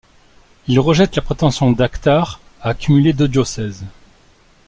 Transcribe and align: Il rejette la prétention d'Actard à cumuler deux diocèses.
Il 0.67 0.79
rejette 0.79 1.15
la 1.15 1.21
prétention 1.21 1.71
d'Actard 1.71 2.39
à 2.59 2.73
cumuler 2.73 3.13
deux 3.13 3.27
diocèses. 3.27 3.85